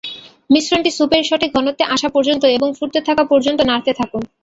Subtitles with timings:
[0.49, 4.21] মিশ্রণটি স্যুপের সঠিক ঘনত্বে আসা পর্যন্ত এবং ফুটতে থাকা পর্যন্ত নাড়তে থাকুন।